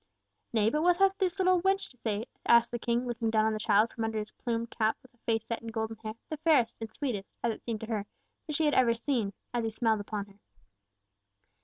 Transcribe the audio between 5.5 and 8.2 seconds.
in golden hair, the fairest and sweetest, as it seemed to her,